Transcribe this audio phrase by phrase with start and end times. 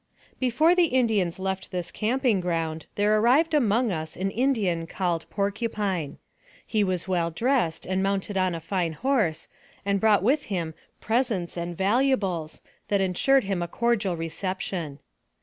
[0.39, 6.17] BEFORE the Indians left this camping ground, there arrived among us an Indian called Porcupine.
[6.65, 9.47] He was well dressed, and mounted on a fine horse,
[9.85, 14.97] and brought with him presents and valuables that insured him a cordial reception.